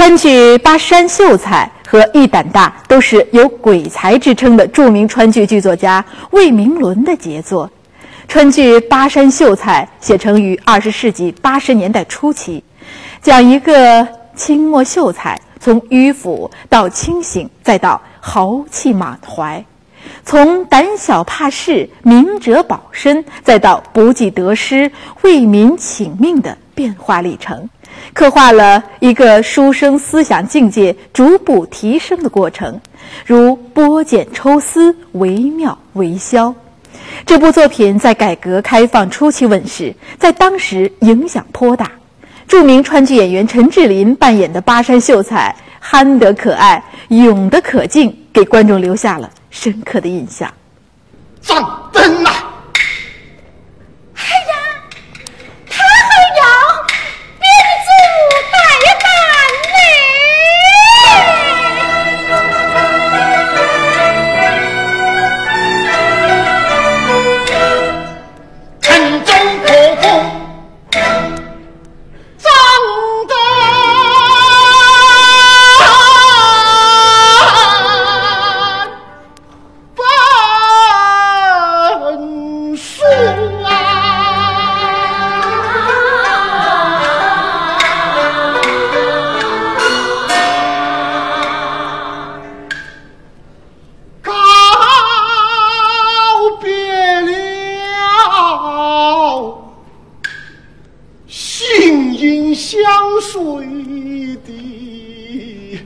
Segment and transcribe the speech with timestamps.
[0.00, 7.70] 川剧《巴山秀才》和《一胆大》都是有鬼才之称的著名川剧剧作家魏明伦的杰作。
[8.26, 12.64] 川剧《巴山秀才》写成于二十世纪八十年代初期，
[13.20, 19.62] 讲一个清末秀才从迂腐到清醒，再到豪气满怀。
[20.24, 24.90] 从胆小怕事、明哲保身，再到不计得失、
[25.20, 27.68] 为民请命的变化历程，
[28.12, 32.80] 刻画了一个书生思想境界逐步提升的过程，
[33.24, 36.54] 如剥茧抽丝，惟妙惟肖。
[37.24, 41.90] 这部作品在改革开放初期问世，在当时影响颇大。
[42.46, 49.30] 著名川剧演员陈志林扮演的巴山秀才，憨得可爱，勇得可敬，给观众留下了。
[49.50, 50.52] 深刻的印象。
[51.40, 52.39] 张灯啊！
[103.20, 103.66] 水
[104.46, 105.78] 的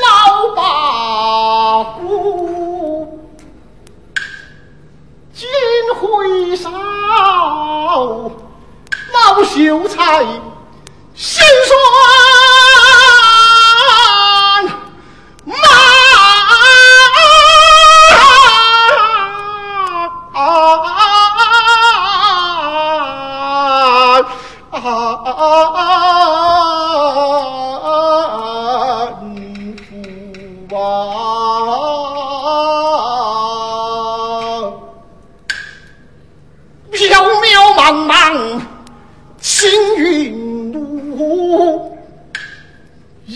[0.00, 3.18] 老把姑，
[5.34, 5.48] 金
[5.98, 6.70] 灰少，
[9.12, 10.24] 老秀才
[11.14, 11.42] 心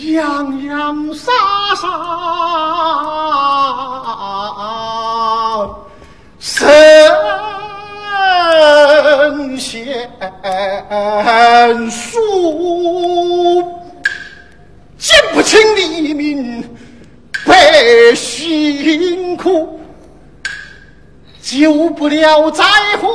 [0.05, 1.31] 洋洋洒
[1.75, 1.87] 洒
[6.39, 6.77] 神
[9.57, 10.07] 仙
[11.89, 12.19] 书，
[14.99, 16.61] 记不清黎民
[17.43, 19.79] 百姓苦，
[21.41, 22.63] 救不了灾
[23.01, 23.09] 荒。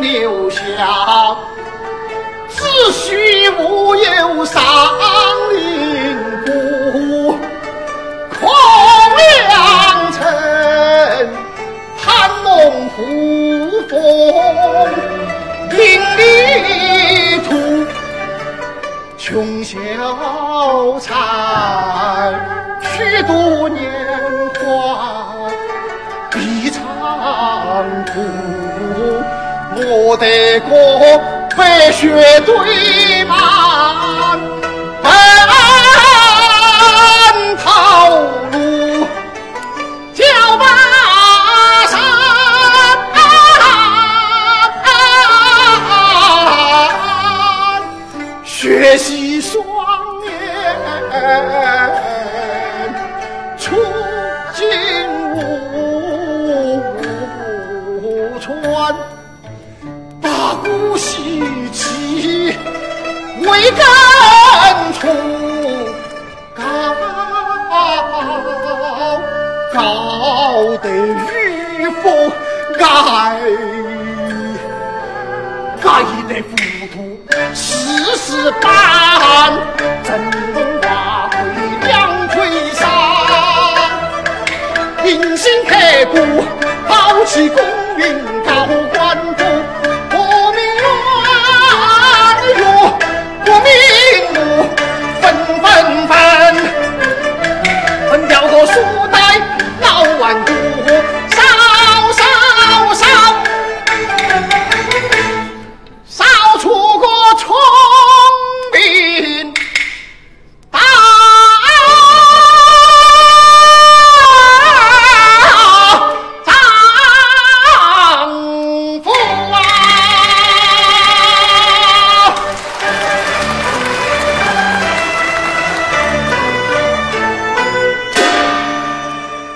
[0.00, 0.60] 留下
[2.48, 4.62] 子虚乌有上
[5.52, 7.38] 林布
[8.30, 8.48] 空
[9.48, 10.24] 两城
[11.96, 12.96] 寒龙伏
[13.88, 13.94] 风
[15.70, 15.78] 名
[16.16, 17.50] 利土
[19.16, 19.78] 穷小
[21.00, 21.14] 才
[22.82, 23.90] 许多年
[24.54, 25.48] 华
[26.30, 28.65] 必长途
[29.78, 30.74] 我得哥
[31.54, 32.56] 白雪堆
[33.24, 33.36] 满，
[35.02, 35.08] 奔
[37.58, 37.62] 头
[38.52, 38.56] 路
[40.14, 40.24] 叫
[40.56, 40.64] 马
[41.86, 41.94] 山、
[48.44, 49.62] 雪洗双
[50.24, 50.32] 眼。
[63.56, 63.80] 刻
[65.00, 65.06] 骨，
[69.74, 70.84] 豪气
[72.02, 72.06] 功
[80.10, 80.25] 名。